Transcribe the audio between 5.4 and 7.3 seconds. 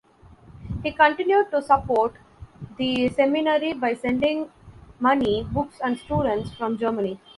books, and students from Germany.